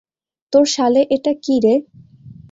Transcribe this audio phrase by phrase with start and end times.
[0.53, 1.75] তোর শালে এটা কী রে?